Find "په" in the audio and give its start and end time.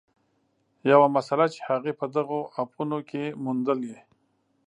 1.99-2.05